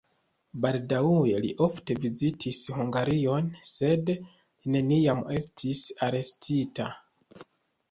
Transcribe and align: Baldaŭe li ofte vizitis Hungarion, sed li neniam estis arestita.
Baldaŭe 0.61 1.41
li 1.43 1.51
ofte 1.65 1.97
vizitis 2.05 2.61
Hungarion, 2.79 3.53
sed 3.73 4.11
li 4.15 4.75
neniam 4.79 5.23
estis 5.39 5.85
arestita. 6.11 6.91